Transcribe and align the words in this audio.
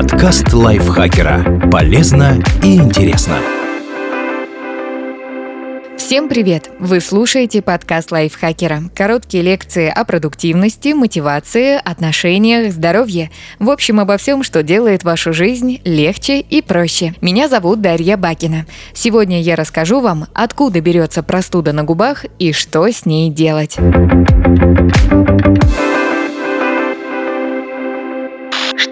Подкаст 0.00 0.52
лайфхакера. 0.52 1.68
Полезно 1.72 2.40
и 2.62 2.76
интересно. 2.76 3.34
Всем 5.96 6.28
привет! 6.28 6.70
Вы 6.78 7.00
слушаете 7.00 7.62
подкаст 7.62 8.12
лайфхакера. 8.12 8.82
Короткие 8.94 9.42
лекции 9.42 9.88
о 9.88 10.04
продуктивности, 10.04 10.92
мотивации, 10.92 11.80
отношениях, 11.84 12.72
здоровье. 12.72 13.32
В 13.58 13.70
общем, 13.70 13.98
обо 13.98 14.18
всем, 14.18 14.44
что 14.44 14.62
делает 14.62 15.02
вашу 15.02 15.32
жизнь 15.32 15.80
легче 15.82 16.38
и 16.42 16.62
проще. 16.62 17.14
Меня 17.20 17.48
зовут 17.48 17.80
Дарья 17.80 18.16
Бакина. 18.16 18.66
Сегодня 18.92 19.42
я 19.42 19.56
расскажу 19.56 19.98
вам, 19.98 20.28
откуда 20.32 20.80
берется 20.80 21.24
простуда 21.24 21.72
на 21.72 21.82
губах 21.82 22.24
и 22.38 22.52
что 22.52 22.86
с 22.86 23.04
ней 23.04 23.30
делать. 23.30 23.76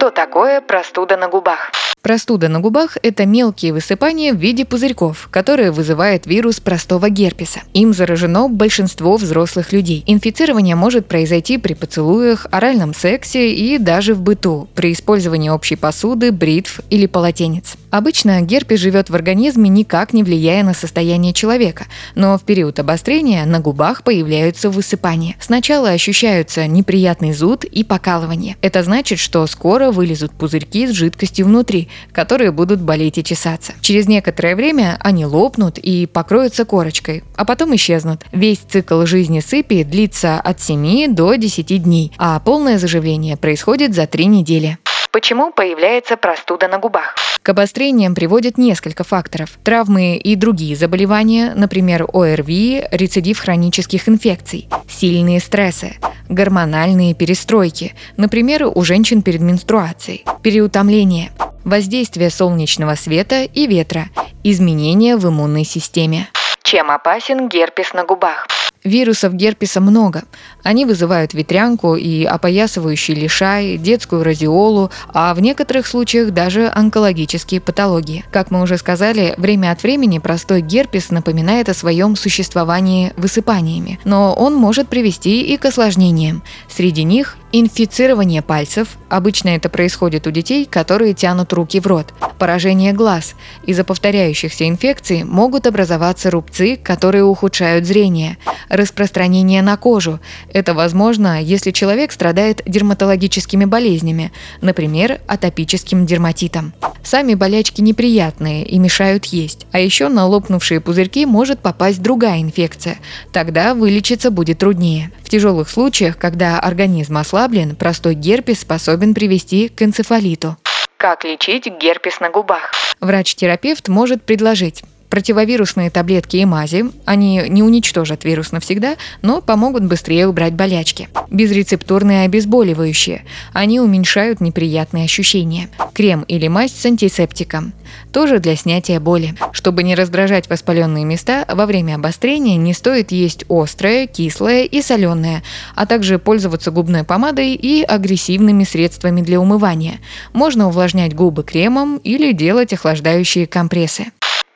Что 0.07 0.11
такое 0.15 0.61
простуда 0.61 1.17
на 1.17 1.27
губах? 1.27 1.69
Простуда 2.01 2.47
на 2.47 2.61
губах– 2.61 2.97
это 3.03 3.25
мелкие 3.25 3.73
высыпания 3.73 4.31
в 4.31 4.37
виде 4.37 4.63
пузырьков, 4.63 5.27
которые 5.29 5.71
вызывает 5.71 6.25
вирус 6.25 6.61
простого 6.61 7.09
герпеса. 7.09 7.59
Им 7.73 7.91
заражено 7.93 8.47
большинство 8.47 9.17
взрослых 9.17 9.73
людей. 9.73 10.05
Инфицирование 10.07 10.75
может 10.77 11.07
произойти 11.07 11.57
при 11.57 11.73
поцелуях, 11.73 12.47
оральном 12.51 12.93
сексе 12.93 13.51
и 13.51 13.77
даже 13.77 14.13
в 14.13 14.21
быту, 14.21 14.69
при 14.75 14.93
использовании 14.93 15.49
общей 15.49 15.75
посуды, 15.75 16.31
бритв 16.31 16.79
или 16.89 17.05
полотенец. 17.05 17.75
Обычно 17.97 18.41
герпес 18.43 18.79
живет 18.79 19.09
в 19.09 19.15
организме, 19.15 19.71
никак 19.71 20.13
не 20.13 20.21
влияя 20.21 20.63
на 20.63 20.75
состояние 20.75 21.33
человека, 21.33 21.87
но 22.13 22.37
в 22.37 22.43
период 22.43 22.77
обострения 22.77 23.43
на 23.43 23.59
губах 23.59 24.03
появляются 24.03 24.69
высыпания. 24.69 25.35
Сначала 25.39 25.89
ощущаются 25.89 26.67
неприятный 26.67 27.33
зуд 27.33 27.63
и 27.63 27.83
покалывание. 27.83 28.55
Это 28.61 28.83
значит, 28.83 29.17
что 29.17 29.47
скоро 29.47 29.89
вылезут 29.89 30.31
пузырьки 30.33 30.85
с 30.85 30.91
жидкостью 30.91 31.47
внутри, 31.47 31.89
которые 32.11 32.51
будут 32.51 32.81
болеть 32.81 33.17
и 33.17 33.23
чесаться. 33.23 33.73
Через 33.81 34.07
некоторое 34.07 34.55
время 34.55 34.99
они 34.99 35.25
лопнут 35.25 35.79
и 35.79 36.05
покроются 36.05 36.65
корочкой, 36.65 37.23
а 37.35 37.45
потом 37.45 37.75
исчезнут. 37.75 38.25
Весь 38.31 38.59
цикл 38.59 39.07
жизни 39.07 39.39
сыпи 39.39 39.81
длится 39.81 40.39
от 40.39 40.61
7 40.61 41.15
до 41.15 41.33
10 41.33 41.81
дней, 41.81 42.11
а 42.19 42.39
полное 42.41 42.77
заживление 42.77 43.37
происходит 43.37 43.95
за 43.95 44.05
3 44.05 44.27
недели. 44.27 44.77
Почему 45.11 45.51
появляется 45.51 46.15
простуда 46.15 46.67
на 46.67 46.77
губах? 46.77 47.15
К 47.47 47.51
обострениям 47.51 48.13
приводят 48.13 48.57
несколько 48.57 49.05
факторов. 49.05 49.51
Травмы 49.63 50.17
и 50.17 50.35
другие 50.35 50.75
заболевания, 50.75 51.53
например, 51.55 52.05
ОРВИ, 52.11 52.89
рецидив 52.91 53.39
хронических 53.39 54.09
инфекций, 54.09 54.67
сильные 54.89 55.39
стрессы, 55.39 55.95
гормональные 56.27 57.13
перестройки, 57.13 57.95
например, 58.17 58.69
у 58.75 58.83
женщин 58.83 59.21
перед 59.21 59.39
менструацией, 59.39 60.25
переутомление, 60.43 61.31
воздействие 61.63 62.31
солнечного 62.31 62.95
света 62.95 63.43
и 63.43 63.65
ветра, 63.65 64.07
изменения 64.43 65.15
в 65.15 65.25
иммунной 65.25 65.63
системе. 65.63 66.27
Чем 66.63 66.91
опасен 66.91 67.47
герпес 67.47 67.93
на 67.93 68.03
губах? 68.03 68.45
Вирусов 68.87 69.33
герпеса 69.33 69.81
много. 69.81 70.23
Они 70.63 70.85
вызывают 70.85 71.33
ветрянку 71.33 71.95
и 71.95 72.23
опоясывающий 72.23 73.13
лишай, 73.13 73.77
детскую 73.77 74.23
радиолу, 74.23 74.91
а 75.13 75.33
в 75.33 75.41
некоторых 75.41 75.85
случаях 75.87 76.31
даже 76.31 76.71
онкологические 76.73 77.61
патологии. 77.61 78.25
Как 78.31 78.49
мы 78.49 78.61
уже 78.61 78.77
сказали, 78.77 79.35
время 79.37 79.71
от 79.71 79.83
времени 79.83 80.19
простой 80.19 80.61
герпес 80.61 81.11
напоминает 81.11 81.69
о 81.69 81.73
своем 81.73 82.15
существовании 82.15 83.13
высыпаниями, 83.17 83.99
но 84.03 84.33
он 84.33 84.55
может 84.55 84.87
привести 84.87 85.41
и 85.41 85.57
к 85.57 85.65
осложнениям. 85.65 86.43
Среди 86.69 87.03
них 87.03 87.37
инфицирование 87.51 88.41
пальцев, 88.41 88.97
обычно 89.09 89.49
это 89.49 89.69
происходит 89.69 90.27
у 90.27 90.31
детей, 90.31 90.65
которые 90.65 91.13
тянут 91.13 91.53
руки 91.53 91.79
в 91.79 91.87
рот, 91.87 92.13
поражение 92.37 92.93
глаз. 92.93 93.35
Из-за 93.65 93.83
повторяющихся 93.83 94.67
инфекций 94.67 95.23
могут 95.23 95.67
образоваться 95.67 96.29
рубцы, 96.29 96.77
которые 96.77 97.23
ухудшают 97.23 97.85
зрение, 97.85 98.37
распространение 98.69 99.61
на 99.61 99.77
кожу. 99.77 100.19
Это 100.53 100.73
возможно, 100.73 101.41
если 101.41 101.71
человек 101.71 102.11
страдает 102.11 102.61
дерматологическими 102.65 103.65
болезнями, 103.65 104.31
например, 104.61 105.21
атопическим 105.27 106.05
дерматитом. 106.05 106.73
Сами 107.03 107.35
болячки 107.35 107.79
неприятные 107.79 108.65
и 108.65 108.77
мешают 108.79 109.25
есть. 109.27 109.65
А 109.71 109.79
еще 109.79 110.09
на 110.09 110.25
лопнувшие 110.25 110.81
пузырьки 110.81 111.25
может 111.25 111.59
попасть 111.59 112.01
другая 112.01 112.41
инфекция. 112.41 112.97
Тогда 113.31 113.73
вылечиться 113.73 114.29
будет 114.29 114.57
труднее. 114.57 115.09
В 115.27 115.29
тяжелых 115.29 115.69
случаях, 115.69 116.17
когда 116.17 116.57
организм 116.57 117.17
ослаблен, 117.17 117.75
простой 117.75 118.13
герпес 118.13 118.61
способен 118.61 119.13
привести 119.13 119.67
к 119.67 119.81
энцефалиту. 119.81 120.55
Как 120.95 121.25
лечить 121.25 121.67
герпес 121.81 122.21
на 122.21 122.29
губах? 122.29 122.71
Врач-терапевт 123.01 123.89
может 123.89 124.23
предложить 124.23 124.85
противовирусные 125.09 125.89
таблетки 125.89 126.37
и 126.37 126.45
мази. 126.45 126.85
Они 127.05 127.43
не 127.47 127.63
уничтожат 127.63 128.23
вирус 128.23 128.51
навсегда, 128.51 128.95
но 129.21 129.41
помогут 129.41 129.83
быстрее 129.83 130.27
убрать 130.27 130.53
болячки. 130.53 131.09
Безрецептурные 131.29 132.25
обезболивающие. 132.25 133.23
Они 133.53 133.79
уменьшают 133.79 134.41
неприятные 134.41 135.05
ощущения. 135.05 135.69
Крем 135.93 136.23
или 136.27 136.47
мазь 136.47 136.73
с 136.73 136.85
антисептиком. 136.85 137.73
Тоже 138.11 138.39
для 138.39 138.55
снятия 138.55 138.99
боли. 138.99 139.35
Чтобы 139.51 139.83
не 139.83 139.95
раздражать 139.95 140.49
воспаленные 140.49 141.05
места, 141.05 141.45
во 141.47 141.65
время 141.65 141.95
обострения 141.95 142.55
не 142.55 142.73
стоит 142.73 143.11
есть 143.11 143.45
острое, 143.49 144.07
кислое 144.07 144.63
и 144.63 144.81
соленое, 144.81 145.43
а 145.75 145.85
также 145.85 146.19
пользоваться 146.19 146.71
губной 146.71 147.03
помадой 147.03 147.53
и 147.53 147.83
агрессивными 147.83 148.63
средствами 148.63 149.21
для 149.21 149.39
умывания. 149.39 149.99
Можно 150.33 150.67
увлажнять 150.67 151.15
губы 151.15 151.43
кремом 151.43 151.97
или 151.97 152.31
делать 152.31 152.73
охлаждающие 152.73 153.47
компрессы. 153.47 154.07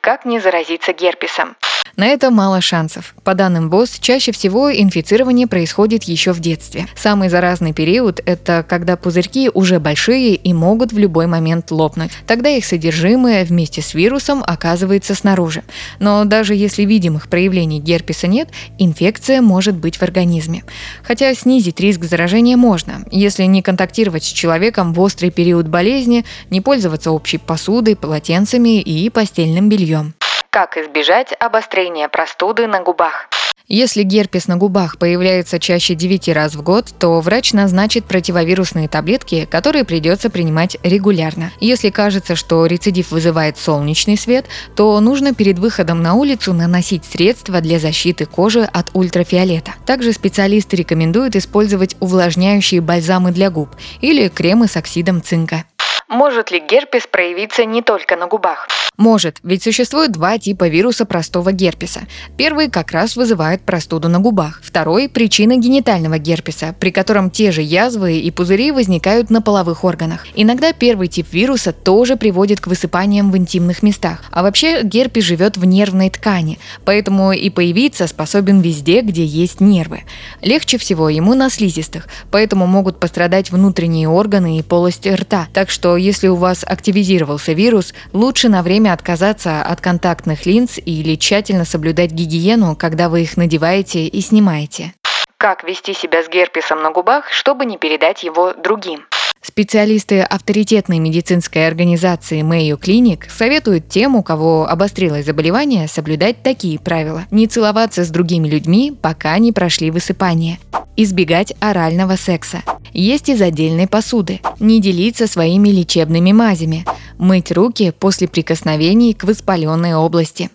Как 0.02 0.24
не 0.24 0.40
заразиться 0.40 0.92
герпесом? 0.92 1.56
На 1.96 2.06
это 2.06 2.30
мало 2.30 2.60
шансов. 2.62 3.14
По 3.22 3.34
данным 3.34 3.68
ВОЗ, 3.68 3.98
чаще 4.00 4.32
всего 4.32 4.72
инфицирование 4.72 5.46
происходит 5.46 6.04
еще 6.04 6.32
в 6.32 6.40
детстве. 6.40 6.86
Самый 6.96 7.28
заразный 7.28 7.74
период– 7.74 8.20
это 8.24 8.64
когда 8.66 8.96
пузырьки 8.96 9.50
уже 9.52 9.78
большие 9.78 10.34
и 10.34 10.52
могут 10.54 10.92
в 10.92 10.98
любой 10.98 11.26
момент 11.26 11.70
лопнуть. 11.70 12.10
Тогда 12.26 12.48
их 12.48 12.64
содержимое 12.64 13.44
вместе 13.44 13.82
с 13.82 13.92
вирусом 13.92 14.42
оказывается 14.46 15.14
снаружи. 15.14 15.64
Но 15.98 16.24
даже 16.24 16.54
если 16.54 16.84
видимых 16.84 17.28
проявлений 17.28 17.78
герпеса 17.78 18.26
нет, 18.26 18.48
инфекция 18.78 19.42
может 19.42 19.76
быть 19.76 19.96
в 19.96 20.02
организме. 20.02 20.64
Хотя 21.02 21.34
снизить 21.34 21.80
риск 21.80 22.04
заражения 22.04 22.56
можно, 22.56 23.04
если 23.10 23.44
не 23.44 23.60
контактировать 23.60 24.24
с 24.24 24.32
человеком 24.32 24.94
в 24.94 25.00
острый 25.00 25.30
период 25.30 25.68
болезни, 25.68 26.24
не 26.48 26.62
пользоваться 26.62 27.10
общей 27.10 27.38
посудой, 27.38 27.96
полотенцами 27.96 28.80
и 28.80 29.10
постельным 29.10 29.68
бельем. 29.68 30.14
Как 30.52 30.76
избежать 30.76 31.28
обострения 31.40 32.10
простуды 32.10 32.66
на 32.66 32.82
губах? 32.82 33.30
Если 33.68 34.02
герпес 34.02 34.48
на 34.48 34.58
губах 34.58 34.98
появляется 34.98 35.58
чаще 35.58 35.94
9 35.94 36.28
раз 36.28 36.54
в 36.56 36.62
год, 36.62 36.92
то 36.98 37.18
врач 37.22 37.54
назначит 37.54 38.04
противовирусные 38.04 38.86
таблетки, 38.86 39.48
которые 39.50 39.86
придется 39.86 40.28
принимать 40.28 40.76
регулярно. 40.82 41.52
Если 41.58 41.88
кажется, 41.88 42.36
что 42.36 42.66
рецидив 42.66 43.12
вызывает 43.12 43.56
солнечный 43.56 44.18
свет, 44.18 44.44
то 44.76 45.00
нужно 45.00 45.34
перед 45.34 45.58
выходом 45.58 46.02
на 46.02 46.12
улицу 46.12 46.52
наносить 46.52 47.06
средства 47.06 47.62
для 47.62 47.78
защиты 47.78 48.26
кожи 48.26 48.60
от 48.60 48.90
ультрафиолета. 48.92 49.72
Также 49.86 50.12
специалисты 50.12 50.76
рекомендуют 50.76 51.34
использовать 51.34 51.96
увлажняющие 51.98 52.82
бальзамы 52.82 53.30
для 53.30 53.48
губ 53.48 53.70
или 54.02 54.28
кремы 54.28 54.68
с 54.68 54.76
оксидом 54.76 55.22
цинка. 55.22 55.64
Может 56.08 56.50
ли 56.50 56.60
герпес 56.60 57.06
проявиться 57.06 57.64
не 57.64 57.80
только 57.80 58.16
на 58.16 58.26
губах? 58.26 58.68
Может, 58.98 59.38
ведь 59.42 59.62
существует 59.62 60.12
два 60.12 60.38
типа 60.38 60.68
вируса 60.68 61.06
простого 61.06 61.52
герпеса. 61.52 62.02
Первый 62.36 62.68
как 62.68 62.92
раз 62.92 63.16
вызывает 63.16 63.62
простуду 63.62 64.08
на 64.08 64.20
губах. 64.20 64.60
Второй– 64.62 65.08
причина 65.12 65.56
генитального 65.56 66.18
герпеса, 66.18 66.74
при 66.78 66.90
котором 66.90 67.30
те 67.30 67.52
же 67.52 67.62
язвы 67.62 68.18
и 68.18 68.30
пузыри 68.30 68.70
возникают 68.70 69.30
на 69.30 69.40
половых 69.40 69.84
органах. 69.84 70.26
Иногда 70.34 70.72
первый 70.72 71.08
тип 71.08 71.26
вируса 71.32 71.72
тоже 71.72 72.16
приводит 72.16 72.60
к 72.60 72.66
высыпаниям 72.66 73.30
в 73.30 73.36
интимных 73.36 73.82
местах. 73.82 74.24
А 74.30 74.42
вообще 74.42 74.82
герпес 74.82 75.24
живет 75.24 75.56
в 75.56 75.64
нервной 75.64 76.10
ткани, 76.10 76.58
поэтому 76.84 77.32
и 77.32 77.48
появиться 77.48 78.06
способен 78.06 78.60
везде, 78.60 79.00
где 79.00 79.24
есть 79.24 79.60
нервы. 79.60 80.02
Легче 80.42 80.76
всего 80.76 81.08
ему 81.08 81.34
на 81.34 81.48
слизистых, 81.48 82.08
поэтому 82.30 82.66
могут 82.66 83.00
пострадать 83.00 83.50
внутренние 83.50 84.08
органы 84.08 84.58
и 84.58 84.62
полость 84.62 85.06
рта. 85.06 85.48
Так 85.54 85.70
что 85.70 85.96
если 85.96 86.28
у 86.28 86.36
вас 86.36 86.62
активизировался 86.66 87.52
вирус, 87.52 87.94
лучше 88.12 88.48
на 88.48 88.62
время 88.82 88.94
отказаться 88.94 89.62
от 89.62 89.80
контактных 89.80 90.44
линз 90.44 90.78
или 90.84 91.14
тщательно 91.14 91.64
соблюдать 91.64 92.10
гигиену, 92.10 92.74
когда 92.74 93.08
вы 93.08 93.22
их 93.22 93.36
надеваете 93.36 94.06
и 94.06 94.20
снимаете. 94.20 94.92
Как 95.36 95.62
вести 95.62 95.94
себя 95.94 96.22
с 96.22 96.28
герпесом 96.28 96.82
на 96.82 96.90
губах, 96.90 97.30
чтобы 97.30 97.64
не 97.64 97.78
передать 97.78 98.24
его 98.24 98.54
другим? 98.54 99.04
Специалисты 99.40 100.20
авторитетной 100.20 100.98
медицинской 100.98 101.68
организации 101.68 102.42
Mayo 102.42 102.76
Clinic 102.76 103.28
советуют 103.28 103.88
тем, 103.88 104.16
у 104.16 104.24
кого 104.24 104.66
обострилось 104.66 105.26
заболевание, 105.26 105.86
соблюдать 105.86 106.42
такие 106.42 106.80
правила. 106.80 107.24
Не 107.30 107.46
целоваться 107.46 108.04
с 108.04 108.08
другими 108.08 108.48
людьми, 108.48 108.96
пока 109.00 109.38
не 109.38 109.52
прошли 109.52 109.92
высыпание. 109.92 110.58
Избегать 110.96 111.54
орального 111.60 112.16
секса. 112.16 112.62
Есть 112.92 113.28
из 113.28 113.40
отдельной 113.40 113.86
посуды. 113.86 114.40
Не 114.60 114.80
делиться 114.80 115.26
своими 115.26 115.70
лечебными 115.70 116.32
мазями. 116.32 116.84
Мыть 117.18 117.52
руки 117.52 117.92
после 117.98 118.28
прикосновений 118.28 119.14
к 119.14 119.24
воспаленной 119.24 119.94
области. 119.94 120.50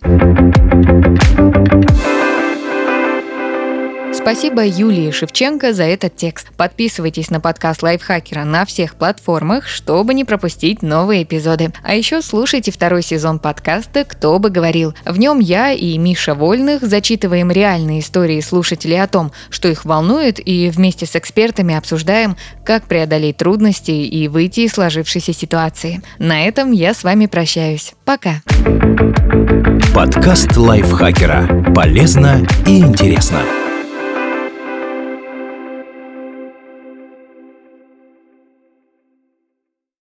Спасибо 4.28 4.66
Юлии 4.66 5.10
Шевченко 5.10 5.72
за 5.72 5.84
этот 5.84 6.18
текст. 6.18 6.50
Подписывайтесь 6.58 7.30
на 7.30 7.40
подкаст 7.40 7.82
Лайфхакера 7.82 8.44
на 8.44 8.66
всех 8.66 8.96
платформах, 8.96 9.68
чтобы 9.68 10.14
не 10.14 10.26
пропустить 10.26 10.82
новые 10.82 11.24
эпизоды. 11.24 11.72
А 11.82 11.96
еще 11.96 12.22
слушайте 12.22 12.74
второй 12.74 13.04
сезон 13.04 13.40
подкаста 13.40 14.04
«Кто 14.04 14.38
бы 14.38 14.50
говорил». 14.50 14.94
В 15.06 15.18
нем 15.18 15.40
я 15.40 15.72
и 15.72 15.98
Миша 15.98 16.36
Вольных 16.36 16.82
зачитываем 16.82 17.52
реальные 17.52 18.02
истории 18.02 18.42
слушателей 18.42 19.02
о 19.02 19.08
том, 19.08 19.32
что 19.50 19.70
их 19.70 19.86
волнует, 19.86 20.46
и 20.46 20.70
вместе 20.72 21.06
с 21.06 21.16
экспертами 21.16 21.74
обсуждаем, 21.74 22.36
как 22.66 22.84
преодолеть 22.84 23.38
трудности 23.38 23.92
и 23.92 24.28
выйти 24.28 24.62
из 24.62 24.74
сложившейся 24.74 25.32
ситуации. 25.32 26.02
На 26.20 26.46
этом 26.46 26.74
я 26.74 26.94
с 26.94 27.06
вами 27.06 27.28
прощаюсь. 27.28 27.94
Пока. 28.04 28.42
Подкаст 29.96 30.58
Лайфхакера. 30.58 31.72
Полезно 31.74 32.46
и 32.66 32.80
интересно. 32.80 33.42